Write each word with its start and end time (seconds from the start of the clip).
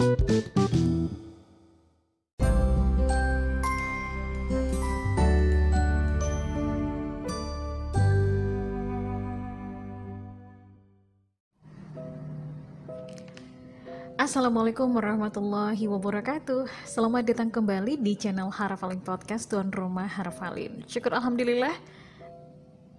Assalamualaikum 0.00 0.16
warahmatullahi 14.96 15.84
wabarakatuh. 15.84 16.64
Selamat 16.88 17.28
datang 17.28 17.52
kembali 17.52 18.00
di 18.00 18.16
channel 18.16 18.48
Harafalin 18.48 19.04
Podcast 19.04 19.52
Tuan 19.52 19.68
Rumah 19.68 20.08
Harafalin 20.08 20.80
Syukur 20.88 21.12
Alhamdulillah 21.12 21.76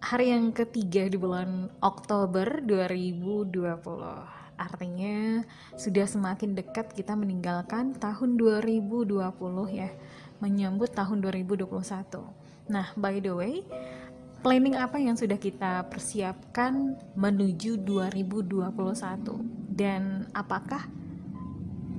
Hari 0.06 0.38
yang 0.38 0.54
ketiga 0.54 1.10
di 1.10 1.18
bulan 1.18 1.66
Oktober 1.82 2.62
2020 2.62 4.41
Artinya 4.62 5.42
sudah 5.74 6.06
semakin 6.06 6.54
dekat 6.54 6.94
kita 6.94 7.18
meninggalkan 7.18 7.98
tahun 7.98 8.38
2020 8.38 9.18
ya. 9.74 9.90
Menyambut 10.38 10.94
tahun 10.94 11.22
2021 11.26 11.70
Nah 12.70 12.94
by 12.98 13.18
the 13.22 13.34
way 13.34 13.66
Planning 14.42 14.74
apa 14.74 14.98
yang 14.98 15.14
sudah 15.14 15.38
kita 15.38 15.86
persiapkan 15.86 16.98
menuju 17.14 17.78
2021 17.86 18.74
dan 19.70 20.26
apakah 20.34 20.90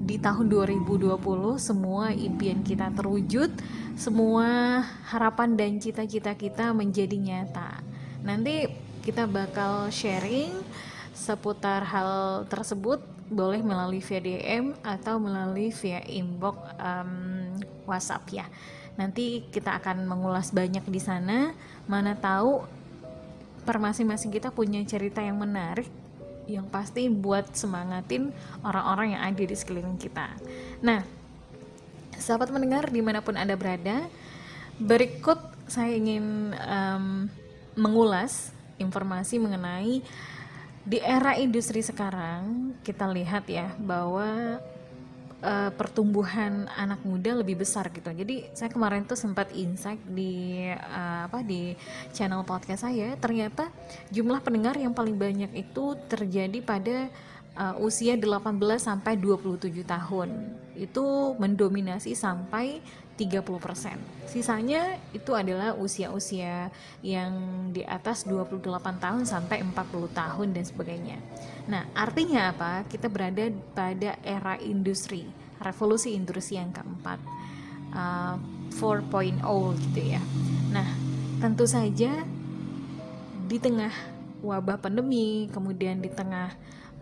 di 0.03 0.19
tahun 0.19 0.51
2020 0.51 1.23
semua 1.63 2.11
impian 2.11 2.67
kita 2.67 2.91
terwujud, 2.99 3.47
semua 3.95 4.83
harapan 5.07 5.55
dan 5.55 5.79
cita-cita 5.79 6.35
kita 6.35 6.75
menjadi 6.75 7.15
nyata. 7.15 7.79
Nanti 8.27 8.67
kita 9.07 9.31
bakal 9.31 9.95
sharing 9.95 10.51
seputar 11.13 11.85
hal 11.85 12.45
tersebut 12.49 13.01
boleh 13.33 13.65
melalui 13.65 14.05
via 14.05 14.21
DM 14.21 14.77
atau 14.85 15.17
melalui 15.17 15.73
via 15.73 16.05
inbox 16.05 16.57
um, 16.77 17.13
WhatsApp 17.89 18.29
ya. 18.29 18.47
Nanti 19.01 19.49
kita 19.49 19.81
akan 19.81 20.05
mengulas 20.05 20.53
banyak 20.53 20.85
di 20.85 21.01
sana. 21.01 21.57
Mana 21.89 22.13
tahu 22.13 22.61
per 23.65 23.81
masing-masing 23.81 24.29
kita 24.29 24.53
punya 24.53 24.83
cerita 24.85 25.25
yang 25.25 25.41
menarik 25.41 25.89
yang 26.51 26.67
pasti 26.67 27.07
buat 27.07 27.55
semangatin 27.55 28.35
orang-orang 28.67 29.17
yang 29.17 29.23
ada 29.23 29.43
di 29.47 29.57
sekeliling 29.57 29.97
kita. 29.97 30.35
Nah, 30.83 31.01
sahabat 32.19 32.51
mendengar 32.51 32.91
di 32.91 32.99
mana 32.99 33.23
pun 33.23 33.39
anda 33.39 33.55
berada, 33.55 34.11
berikut 34.77 35.39
saya 35.71 35.95
ingin 35.95 36.53
um, 36.59 37.31
mengulas 37.79 38.51
informasi 38.77 39.39
mengenai 39.39 40.03
di 40.83 40.99
era 40.99 41.39
industri 41.39 41.79
sekarang 41.79 42.75
kita 42.83 43.07
lihat 43.07 43.47
ya 43.47 43.71
bahwa 43.79 44.59
uh, 45.43 45.71
pertumbuhan 45.75 46.67
anak 46.75 47.03
muda 47.07 47.39
lebih 47.39 47.63
besar 47.63 47.91
gitu. 47.91 48.11
Jadi 48.11 48.51
saya 48.55 48.71
kemarin 48.71 49.07
tuh 49.07 49.19
sempat 49.19 49.51
insight 49.53 50.03
di 50.07 50.67
uh, 50.71 51.31
apa 51.31 51.43
di 51.47 51.75
channel 52.15 52.47
podcast 52.47 52.87
saya, 52.87 53.15
ternyata 53.19 53.69
jumlah 54.11 54.41
pendengar 54.41 54.79
yang 54.79 54.95
paling 54.95 55.19
banyak 55.19 55.51
itu 55.55 55.99
terjadi 56.11 56.59
pada 56.63 57.11
uh, 57.59 57.75
usia 57.83 58.19
18 58.19 58.59
sampai 58.79 59.19
27 59.19 59.83
tahun. 59.87 60.29
Itu 60.79 61.37
mendominasi 61.37 62.17
sampai 62.17 62.81
30%. 63.17 64.29
Sisanya 64.29 64.97
itu 65.13 65.37
adalah 65.37 65.77
usia-usia 65.77 66.73
yang 67.05 67.33
di 67.71 67.85
atas 67.85 68.25
28 68.25 68.65
tahun 68.97 69.23
sampai 69.29 69.61
40 69.61 70.09
tahun 70.13 70.49
dan 70.57 70.65
sebagainya. 70.65 71.19
Nah, 71.69 71.85
artinya 71.93 72.51
apa? 72.51 72.89
Kita 72.89 73.13
berada 73.13 73.53
pada 73.77 74.17
era 74.25 74.57
industri, 74.59 75.29
revolusi 75.61 76.17
industri 76.17 76.57
yang 76.57 76.73
keempat. 76.73 77.21
Uh, 77.93 78.41
4.0 78.73 79.45
gitu 79.89 80.01
ya. 80.17 80.23
Nah, 80.73 80.89
tentu 81.45 81.69
saja 81.69 82.25
di 83.45 83.57
tengah 83.61 83.93
wabah 84.41 84.81
pandemi, 84.81 85.47
kemudian 85.53 86.01
di 86.01 86.09
tengah 86.09 86.57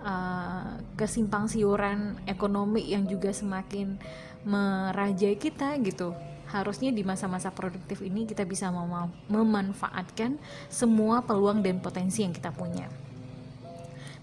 uh, 0.04 0.80
kesimpang 0.96 1.48
siuran 1.48 2.20
ekonomi 2.26 2.88
yang 2.90 3.06
juga 3.06 3.32
semakin 3.32 3.96
merajai 4.44 5.36
kita 5.36 5.76
gitu 5.84 6.16
harusnya 6.50 6.90
di 6.90 7.06
masa-masa 7.06 7.54
produktif 7.54 8.02
ini 8.02 8.26
kita 8.26 8.42
bisa 8.42 8.74
mem 8.74 9.06
memanfaatkan 9.30 10.34
semua 10.66 11.22
peluang 11.22 11.62
dan 11.62 11.78
potensi 11.78 12.26
yang 12.26 12.34
kita 12.34 12.50
punya. 12.50 12.90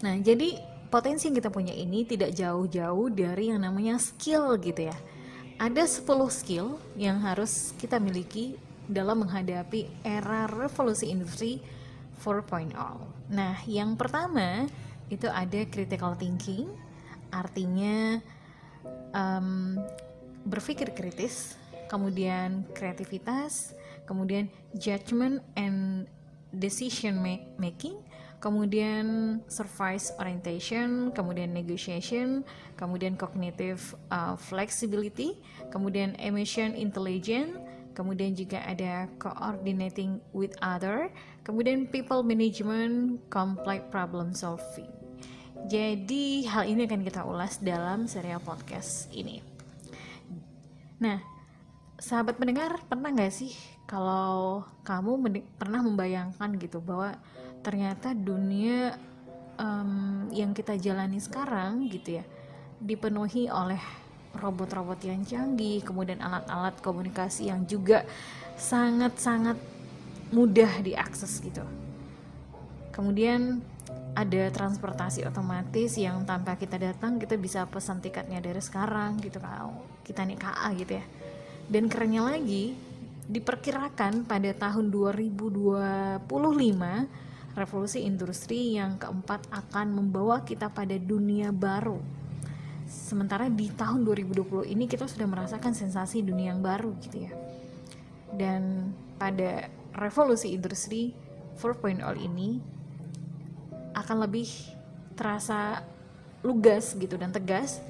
Nah, 0.03 0.13
jadi 0.19 0.59
potensi 0.91 1.31
yang 1.31 1.39
kita 1.39 1.49
punya 1.49 1.73
ini 1.73 2.03
tidak 2.03 2.35
jauh-jauh 2.35 3.07
dari 3.09 3.49
yang 3.49 3.63
namanya 3.63 3.97
skill 3.97 4.59
gitu 4.59 4.91
ya. 4.91 4.97
Ada 5.57 5.89
10 5.89 6.05
skill 6.29 6.77
yang 6.99 7.17
harus 7.23 7.73
kita 7.81 7.97
miliki 7.97 8.59
dalam 8.85 9.25
menghadapi 9.25 10.05
era 10.05 10.45
revolusi 10.45 11.09
industri 11.09 11.57
4.0. 12.21 12.77
Nah, 13.33 13.57
yang 13.66 13.97
pertama 13.97 14.69
itu 15.07 15.28
ada 15.31 15.63
critical 15.72 16.16
thinking, 16.19 16.68
artinya 17.31 18.19
um, 19.16 19.79
berpikir 20.47 20.91
kritis, 20.95 21.56
kemudian 21.88 22.68
kreativitas, 22.75 23.75
kemudian 24.07 24.51
judgment 24.75 25.44
and 25.56 26.07
decision 26.51 27.19
making, 27.59 28.00
kemudian 28.40 29.40
service 29.51 30.13
orientation, 30.22 31.12
kemudian 31.12 31.51
negotiation, 31.51 32.46
kemudian 32.79 33.19
cognitive 33.19 33.96
uh, 34.12 34.35
flexibility, 34.40 35.35
kemudian 35.73 36.16
emotion 36.22 36.72
intelligence, 36.78 37.57
kemudian 37.97 38.38
juga 38.38 38.62
ada 38.63 39.09
coordinating 39.17 40.22
with 40.31 40.53
other, 40.62 41.09
kemudian 41.41 41.90
people 41.90 42.22
management, 42.22 43.17
complex 43.34 43.81
problem 43.90 44.31
solving. 44.38 44.97
Jadi 45.66 46.45
hal 46.45 46.69
ini 46.69 46.85
akan 46.85 47.01
kita 47.01 47.25
ulas 47.25 47.57
dalam 47.57 48.06
serial 48.06 48.38
podcast 48.40 49.09
ini. 49.09 49.41
Nah, 51.01 51.18
sahabat 51.97 52.38
pendengar 52.38 52.78
pernah 52.85 53.09
nggak 53.09 53.34
sih 53.34 53.57
kalau 53.90 54.62
kamu 54.85 55.41
pernah 55.57 55.81
membayangkan 55.81 56.53
gitu 56.62 56.78
bahwa 56.78 57.17
ternyata 57.66 58.13
dunia 58.13 58.96
um, 59.57 60.29
yang 60.29 60.53
kita 60.53 60.78
jalani 60.78 61.17
sekarang 61.17 61.90
gitu 61.90 62.22
ya 62.22 62.25
dipenuhi 62.78 63.50
oleh 63.50 63.81
robot-robot 64.38 65.01
yang 65.01 65.25
canggih, 65.25 65.81
kemudian 65.81 66.22
alat-alat 66.22 66.78
komunikasi 66.85 67.50
yang 67.50 67.66
juga 67.66 68.06
sangat-sangat 68.53 69.57
mudah 70.29 70.85
diakses 70.85 71.41
gitu. 71.41 71.66
Kemudian 72.94 73.66
ada 74.17 74.50
transportasi 74.50 75.29
otomatis 75.29 75.94
yang 75.94 76.25
tanpa 76.25 76.57
kita 76.57 76.81
datang 76.81 77.22
kita 77.22 77.38
bisa 77.38 77.69
pesan 77.69 78.01
tiketnya 78.01 78.41
dari 78.41 78.57
sekarang 78.57 79.22
gitu 79.22 79.38
kalau 79.38 79.85
kita 80.01 80.25
nih 80.25 80.41
KA 80.41 80.73
gitu 80.73 80.97
ya. 80.97 81.05
Dan 81.69 81.85
kerennya 81.85 82.25
lagi 82.25 82.73
diperkirakan 83.29 84.25
pada 84.25 84.50
tahun 84.57 84.89
2025 84.89 86.25
revolusi 87.53 88.00
industri 88.09 88.73
yang 88.73 88.97
keempat 88.97 89.53
akan 89.53 90.01
membawa 90.01 90.41
kita 90.41 90.73
pada 90.73 90.97
dunia 90.97 91.53
baru. 91.53 92.01
Sementara 92.89 93.53
di 93.53 93.69
tahun 93.69 94.01
2020 94.01 94.66
ini 94.73 94.89
kita 94.89 95.05
sudah 95.05 95.29
merasakan 95.29 95.78
sensasi 95.78 96.25
dunia 96.25 96.57
yang 96.57 96.66
baru 96.66 96.89
gitu 97.05 97.29
ya. 97.29 97.34
Dan 98.34 98.94
pada 99.22 99.69
revolusi 99.94 100.57
industri 100.57 101.13
4.0 101.59 102.01
ini 102.17 102.76
akan 104.07 104.23
lebih 104.23 104.47
terasa 105.19 105.84
lugas 106.40 106.95
gitu 106.95 107.19
dan 107.19 107.35
tegas 107.35 107.84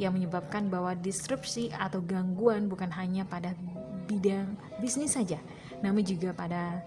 yang 0.00 0.16
menyebabkan 0.16 0.72
bahwa 0.72 0.96
disrupsi 0.96 1.68
atau 1.76 2.00
gangguan 2.00 2.72
bukan 2.72 2.88
hanya 2.96 3.28
pada 3.28 3.52
bidang 4.08 4.56
bisnis 4.80 5.12
saja, 5.12 5.36
namun 5.84 6.00
juga 6.00 6.32
pada 6.32 6.80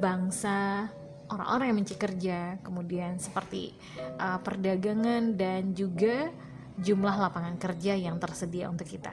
bangsa, 0.00 0.88
orang-orang 1.28 1.68
yang 1.68 1.78
mencari 1.84 2.00
kerja, 2.00 2.38
kemudian 2.64 3.20
seperti 3.20 3.76
uh, 4.16 4.40
perdagangan 4.40 5.36
dan 5.36 5.76
juga 5.76 6.32
jumlah 6.80 7.20
lapangan 7.28 7.60
kerja 7.60 7.92
yang 7.92 8.16
tersedia 8.16 8.72
untuk 8.72 8.88
kita. 8.88 9.12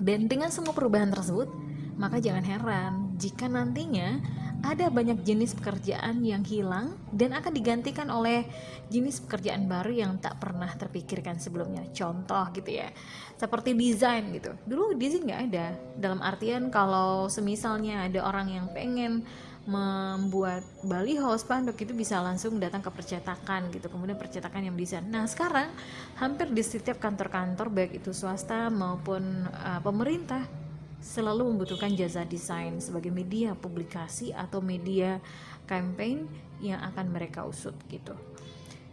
Dan 0.00 0.32
dengan 0.32 0.48
semua 0.48 0.72
perubahan 0.72 1.12
tersebut, 1.12 1.52
maka 2.00 2.20
jangan 2.20 2.44
heran 2.44 2.92
jika 3.20 3.48
nantinya 3.48 4.20
ada 4.64 4.88
banyak 4.88 5.24
jenis 5.26 5.56
pekerjaan 5.58 6.24
yang 6.24 6.44
hilang 6.46 6.96
dan 7.12 7.36
akan 7.36 7.52
digantikan 7.52 8.08
oleh 8.08 8.48
jenis 8.88 9.24
pekerjaan 9.26 9.66
baru 9.66 9.92
yang 9.92 10.12
tak 10.22 10.38
pernah 10.38 10.70
terpikirkan 10.72 11.36
sebelumnya. 11.36 11.84
Contoh 11.92 12.48
gitu 12.54 12.70
ya, 12.70 12.88
seperti 13.36 13.76
desain 13.76 14.24
gitu. 14.32 14.54
Dulu 14.64 14.96
desain 14.96 15.24
nggak 15.24 15.42
ada. 15.52 15.66
Dalam 15.98 16.20
artian 16.22 16.70
kalau 16.70 17.28
semisalnya 17.28 18.06
ada 18.06 18.24
orang 18.24 18.48
yang 18.52 18.66
pengen 18.72 19.26
membuat 19.66 20.62
baliho 20.86 21.34
spanduk 21.34 21.74
itu 21.82 21.90
bisa 21.90 22.22
langsung 22.22 22.62
datang 22.62 22.78
ke 22.78 22.90
percetakan 22.94 23.66
gitu 23.74 23.90
kemudian 23.90 24.14
percetakan 24.14 24.62
yang 24.62 24.78
desain 24.78 25.02
nah 25.10 25.26
sekarang 25.26 25.74
hampir 26.22 26.46
di 26.54 26.62
setiap 26.62 27.02
kantor-kantor 27.02 27.66
baik 27.74 27.98
itu 27.98 28.14
swasta 28.14 28.70
maupun 28.70 29.50
uh, 29.50 29.82
pemerintah 29.82 30.65
selalu 31.00 31.52
membutuhkan 31.54 31.92
jasa 31.94 32.24
desain 32.24 32.80
sebagai 32.80 33.12
media 33.12 33.52
publikasi 33.54 34.32
atau 34.32 34.64
media 34.64 35.20
campaign 35.68 36.26
yang 36.60 36.80
akan 36.80 37.12
mereka 37.12 37.44
usut 37.44 37.76
gitu 37.90 38.16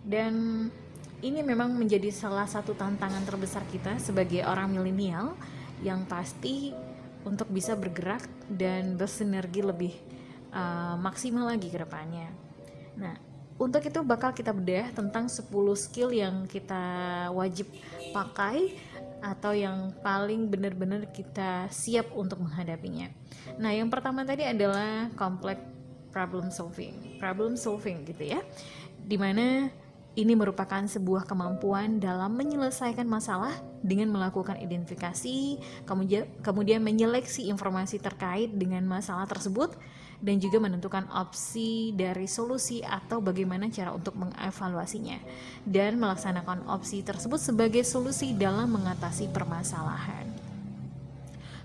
dan 0.04 0.68
ini 1.24 1.40
memang 1.40 1.72
menjadi 1.72 2.12
salah 2.12 2.44
satu 2.44 2.76
tantangan 2.76 3.24
terbesar 3.24 3.64
kita 3.72 3.96
sebagai 3.96 4.44
orang 4.44 4.76
milenial 4.76 5.40
yang 5.80 6.04
pasti 6.04 6.76
untuk 7.24 7.48
bisa 7.48 7.80
bergerak 7.80 8.28
dan 8.52 9.00
bersinergi 9.00 9.64
lebih 9.64 9.96
uh, 10.52 11.00
maksimal 11.00 11.48
lagi 11.48 11.72
ke 11.72 11.80
depannya. 11.80 12.28
Nah, 13.00 13.16
untuk 13.56 13.80
itu 13.88 14.04
bakal 14.04 14.36
kita 14.36 14.52
bedah 14.52 14.92
tentang 14.92 15.32
10 15.32 15.48
skill 15.80 16.12
yang 16.12 16.44
kita 16.52 16.84
wajib 17.32 17.72
pakai 18.12 18.76
atau 19.24 19.56
yang 19.56 19.96
paling 20.04 20.52
benar-benar 20.52 21.08
kita 21.16 21.72
siap 21.72 22.12
untuk 22.12 22.44
menghadapinya. 22.44 23.08
Nah, 23.56 23.72
yang 23.72 23.88
pertama 23.88 24.28
tadi 24.28 24.44
adalah 24.44 25.08
complex 25.16 25.64
problem 26.12 26.52
solving. 26.52 27.18
Problem 27.24 27.56
solving 27.56 28.04
gitu 28.04 28.36
ya. 28.36 28.44
Di 29.00 29.16
mana 29.16 29.72
ini 30.14 30.38
merupakan 30.38 30.86
sebuah 30.86 31.26
kemampuan 31.26 31.98
dalam 31.98 32.38
menyelesaikan 32.38 33.10
masalah 33.10 33.56
dengan 33.82 34.14
melakukan 34.14 34.62
identifikasi, 34.62 35.58
kemudian, 35.90 36.30
kemudian 36.46 36.86
menyeleksi 36.86 37.50
informasi 37.50 37.98
terkait 37.98 38.54
dengan 38.54 38.86
masalah 38.86 39.26
tersebut, 39.26 39.74
dan 40.24 40.40
juga 40.40 40.64
menentukan 40.64 41.04
opsi 41.12 41.92
dari 41.92 42.32
solusi 42.32 42.80
atau 42.80 43.20
bagaimana 43.20 43.68
cara 43.68 43.92
untuk 43.92 44.16
mengevaluasinya, 44.16 45.20
dan 45.68 46.00
melaksanakan 46.00 46.64
opsi 46.72 47.04
tersebut 47.04 47.44
sebagai 47.44 47.84
solusi 47.84 48.32
dalam 48.32 48.72
mengatasi 48.72 49.28
permasalahan. 49.36 50.32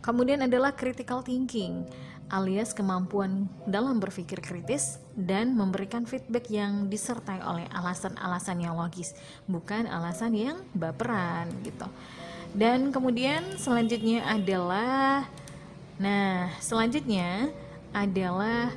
Kemudian 0.03 0.43
adalah 0.43 0.75
critical 0.75 1.23
thinking 1.23 1.87
alias 2.29 2.77
kemampuan 2.77 3.49
dalam 3.65 3.97
berpikir 3.97 4.45
kritis 4.45 5.01
dan 5.17 5.57
memberikan 5.57 6.05
feedback 6.05 6.53
yang 6.53 6.93
disertai 6.93 7.41
oleh 7.41 7.65
alasan-alasan 7.73 8.61
yang 8.61 8.77
logis, 8.77 9.17
bukan 9.49 9.89
alasan 9.89 10.37
yang 10.37 10.57
baperan 10.77 11.49
gitu. 11.65 11.89
Dan 12.53 12.93
kemudian 12.93 13.45
selanjutnya 13.57 14.25
adalah 14.29 15.29
nah, 16.01 16.53
selanjutnya 16.61 17.53
adalah 17.93 18.73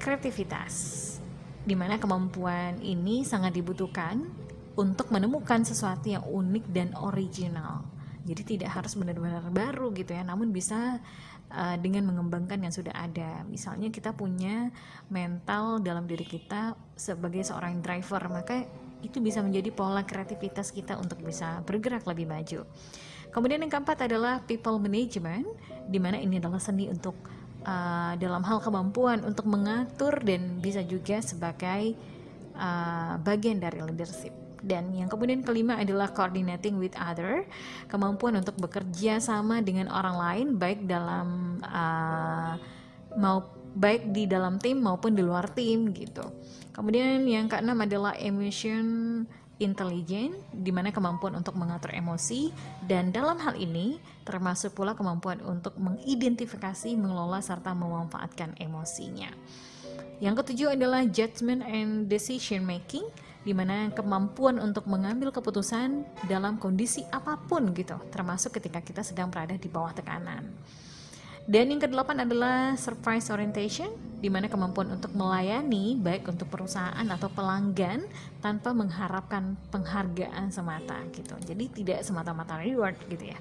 kreativitas. 0.00 1.06
Di 1.60 1.76
mana 1.76 2.00
kemampuan 2.00 2.80
ini 2.80 3.22
sangat 3.22 3.52
dibutuhkan 3.52 4.24
untuk 4.74 5.12
menemukan 5.12 5.60
sesuatu 5.60 6.08
yang 6.08 6.24
unik 6.24 6.64
dan 6.72 6.96
original. 6.96 7.84
Jadi 8.24 8.56
tidak 8.56 8.76
harus 8.76 8.96
benar-benar 8.96 9.44
baru 9.52 9.92
gitu 9.96 10.12
ya, 10.12 10.24
namun 10.24 10.52
bisa 10.52 11.00
uh, 11.52 11.76
dengan 11.80 12.08
mengembangkan 12.08 12.60
yang 12.60 12.72
sudah 12.72 12.92
ada. 12.96 13.44
Misalnya 13.48 13.88
kita 13.92 14.12
punya 14.12 14.72
mental 15.08 15.80
dalam 15.80 16.04
diri 16.04 16.24
kita 16.24 16.76
sebagai 16.96 17.44
seorang 17.44 17.80
driver, 17.80 18.20
maka 18.28 18.64
itu 19.00 19.16
bisa 19.24 19.40
menjadi 19.40 19.72
pola 19.72 20.04
kreativitas 20.04 20.68
kita 20.72 21.00
untuk 21.00 21.24
bisa 21.24 21.64
bergerak 21.64 22.04
lebih 22.04 22.28
maju. 22.28 22.68
Kemudian 23.30 23.62
yang 23.62 23.72
keempat 23.72 24.10
adalah 24.10 24.42
people 24.44 24.76
management, 24.76 25.46
di 25.88 25.96
mana 26.02 26.20
ini 26.20 26.36
adalah 26.36 26.60
seni 26.60 26.90
untuk 26.90 27.16
uh, 27.64 28.12
dalam 28.16 28.42
hal 28.44 28.58
kemampuan 28.60 29.24
untuk 29.24 29.48
mengatur 29.48 30.16
dan 30.20 30.60
bisa 30.60 30.84
juga 30.84 31.20
sebagai 31.24 31.96
uh, 32.56 33.16
bagian 33.20 33.60
dari 33.60 33.80
leadership. 33.80 34.32
Dan 34.60 34.92
yang 34.92 35.08
kemudian 35.08 35.40
kelima 35.40 35.80
adalah 35.80 36.12
coordinating 36.12 36.76
with 36.76 36.92
other, 37.00 37.48
kemampuan 37.88 38.36
untuk 38.36 38.60
bekerja 38.60 39.16
sama 39.16 39.64
dengan 39.64 39.88
orang 39.88 40.16
lain 40.20 40.46
baik 40.60 40.84
dalam 40.84 41.58
uh, 41.64 42.60
mau 43.16 43.40
baik 43.70 44.12
di 44.12 44.28
dalam 44.28 44.60
tim 44.60 44.82
maupun 44.82 45.16
di 45.16 45.22
luar 45.24 45.48
tim 45.56 45.88
gitu. 45.96 46.28
Kemudian 46.76 47.24
yang 47.24 47.48
keenam 47.48 47.80
adalah 47.80 48.12
emotion 48.20 49.24
intelligent, 49.60 50.34
di 50.50 50.72
mana 50.72 50.90
kemampuan 50.90 51.36
untuk 51.36 51.54
mengatur 51.54 51.92
emosi 51.92 52.50
dan 52.88 53.12
dalam 53.12 53.36
hal 53.38 53.54
ini 53.54 54.00
termasuk 54.24 54.74
pula 54.74 54.96
kemampuan 54.96 55.38
untuk 55.44 55.76
mengidentifikasi, 55.76 56.96
mengelola 56.96 57.44
serta 57.44 57.76
memanfaatkan 57.76 58.56
emosinya. 58.58 59.30
Yang 60.18 60.44
ketujuh 60.44 60.76
adalah 60.76 61.04
judgment 61.08 61.64
and 61.64 62.08
decision 62.08 62.64
making, 62.64 63.04
di 63.40 63.56
mana 63.56 63.88
kemampuan 63.92 64.60
untuk 64.60 64.84
mengambil 64.84 65.32
keputusan 65.32 66.04
dalam 66.28 66.60
kondisi 66.60 67.04
apa 67.08 67.40
pun 67.40 67.72
gitu, 67.72 67.96
termasuk 68.12 68.60
ketika 68.60 68.84
kita 68.84 69.00
sedang 69.00 69.32
berada 69.32 69.56
di 69.56 69.68
bawah 69.68 69.96
tekanan. 69.96 70.44
Dan 71.50 71.74
yang 71.74 71.82
kedelapan 71.82 72.22
adalah 72.22 72.78
service 72.78 73.26
orientation, 73.26 73.90
di 74.22 74.30
mana 74.30 74.46
kemampuan 74.46 74.86
untuk 74.94 75.10
melayani 75.18 75.98
baik 75.98 76.30
untuk 76.30 76.46
perusahaan 76.46 77.02
atau 77.02 77.26
pelanggan 77.26 78.06
tanpa 78.38 78.70
mengharapkan 78.70 79.58
penghargaan 79.74 80.54
semata 80.54 80.94
gitu. 81.10 81.34
Jadi 81.42 81.82
tidak 81.82 82.06
semata-mata 82.06 82.54
reward 82.62 82.94
gitu 83.10 83.34
ya. 83.34 83.38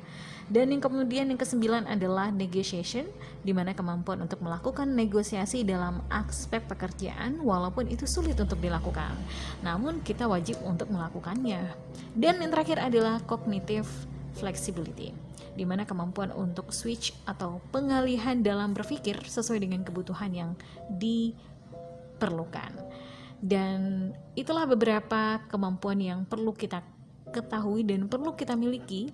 Dan 0.49 0.73
yang 0.73 0.81
kemudian 0.81 1.29
yang 1.29 1.37
kesembilan 1.37 1.85
adalah 1.85 2.33
negotiation, 2.33 3.05
di 3.45 3.53
mana 3.53 3.77
kemampuan 3.77 4.25
untuk 4.25 4.41
melakukan 4.41 4.89
negosiasi 4.89 5.61
dalam 5.61 6.01
aspek 6.09 6.65
pekerjaan 6.65 7.37
walaupun 7.45 7.93
itu 7.93 8.09
sulit 8.09 8.41
untuk 8.41 8.57
dilakukan. 8.57 9.13
Namun 9.61 10.01
kita 10.01 10.25
wajib 10.25 10.57
untuk 10.65 10.89
melakukannya. 10.89 11.77
Dan 12.17 12.41
yang 12.41 12.49
terakhir 12.49 12.81
adalah 12.81 13.21
cognitive 13.29 13.85
flexibility, 14.39 15.11
di 15.53 15.67
mana 15.67 15.83
kemampuan 15.83 16.31
untuk 16.31 16.71
switch 16.71 17.11
atau 17.27 17.59
pengalihan 17.75 18.39
dalam 18.39 18.71
berpikir 18.71 19.19
sesuai 19.19 19.59
dengan 19.59 19.83
kebutuhan 19.83 20.31
yang 20.31 20.55
diperlukan. 20.87 22.71
Dan 23.39 24.11
itulah 24.35 24.63
beberapa 24.67 25.43
kemampuan 25.51 25.99
yang 25.99 26.23
perlu 26.23 26.55
kita 26.55 26.79
ketahui 27.29 27.85
dan 27.85 28.09
perlu 28.09 28.33
kita 28.33 28.57
miliki 28.57 29.13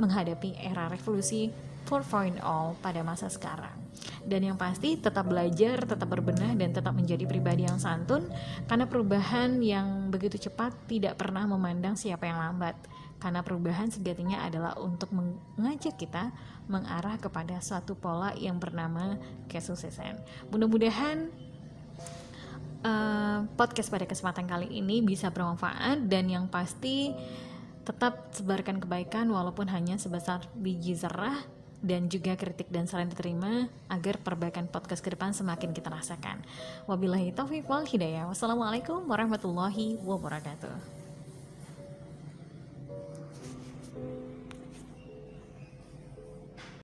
menghadapi 0.00 0.56
era 0.56 0.88
revolusi 0.88 1.52
4.0 1.88 2.40
pada 2.80 3.00
masa 3.00 3.32
sekarang. 3.32 3.76
Dan 4.20 4.44
yang 4.44 4.56
pasti 4.60 5.00
tetap 5.00 5.28
belajar, 5.28 5.84
tetap 5.84 6.08
berbenah 6.08 6.52
dan 6.56 6.70
tetap 6.70 6.92
menjadi 6.92 7.24
pribadi 7.24 7.64
yang 7.64 7.80
santun 7.80 8.28
karena 8.68 8.84
perubahan 8.84 9.60
yang 9.64 10.12
begitu 10.12 10.36
cepat 10.50 10.76
tidak 10.86 11.16
pernah 11.16 11.48
memandang 11.48 11.96
siapa 11.96 12.28
yang 12.28 12.38
lambat. 12.38 12.76
Karena 13.20 13.44
perubahan 13.44 13.92
sejatinya 13.92 14.42
adalah 14.42 14.80
untuk 14.80 15.12
mengajak 15.12 16.00
kita 16.00 16.32
mengarah 16.66 17.20
kepada 17.20 17.60
suatu 17.60 17.92
pola 17.92 18.32
yang 18.34 18.56
bernama 18.56 19.20
kesuksesan. 19.52 20.16
Mudah-mudahan 20.48 21.28
uh, 22.80 23.44
podcast 23.60 23.92
pada 23.92 24.08
kesempatan 24.08 24.48
kali 24.48 24.72
ini 24.72 25.04
bisa 25.04 25.28
bermanfaat 25.28 26.08
dan 26.08 26.32
yang 26.32 26.48
pasti 26.48 27.12
Tetap 27.80 28.36
sebarkan 28.36 28.78
kebaikan 28.78 29.26
walaupun 29.32 29.66
hanya 29.72 29.96
sebesar 29.96 30.44
biji 30.52 30.94
zarah 30.94 31.40
dan 31.80 32.12
juga 32.12 32.36
kritik 32.36 32.68
dan 32.68 32.84
saran 32.84 33.08
diterima 33.08 33.72
agar 33.88 34.20
perbaikan 34.20 34.68
podcast 34.68 35.00
ke 35.00 35.16
depan 35.16 35.32
semakin 35.32 35.72
kita 35.72 35.88
rasakan. 35.88 36.44
Wabillahi 36.84 37.32
taufiq 37.32 37.64
wal 37.66 37.88
hidayah. 37.88 38.28
Wassalamualaikum 38.28 39.08
warahmatullahi 39.08 39.96
wabarakatuh. 40.04 40.99